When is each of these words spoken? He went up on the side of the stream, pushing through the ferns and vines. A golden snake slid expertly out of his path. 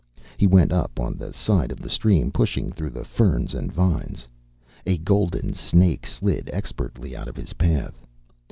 He 0.35 0.47
went 0.47 0.71
up 0.71 0.99
on 0.99 1.15
the 1.15 1.31
side 1.31 1.71
of 1.71 1.79
the 1.79 1.87
stream, 1.87 2.31
pushing 2.31 2.71
through 2.71 2.89
the 2.89 3.05
ferns 3.05 3.53
and 3.53 3.71
vines. 3.71 4.27
A 4.87 4.97
golden 4.97 5.53
snake 5.53 6.07
slid 6.07 6.49
expertly 6.51 7.15
out 7.15 7.27
of 7.27 7.35
his 7.37 7.53
path. 7.53 8.03